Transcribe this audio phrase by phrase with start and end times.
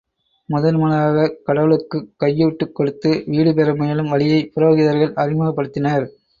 [0.49, 6.07] முதன் முதலாகக் கடவுளுக்குக் கையூட்டுக் கொடுத்து வீடு பெற முயலும் வழியை, புரோகிதர்கள் அறிமுகப்படுத்தினர்.